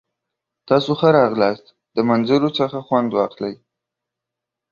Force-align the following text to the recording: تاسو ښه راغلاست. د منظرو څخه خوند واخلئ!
تاسو 0.69 0.91
ښه 0.99 1.09
راغلاست. 1.19 1.65
د 1.95 1.97
منظرو 2.09 2.49
څخه 2.59 2.77
خوند 2.87 3.09
واخلئ! 3.13 3.55